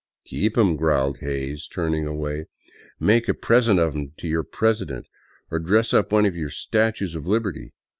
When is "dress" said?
5.59-5.93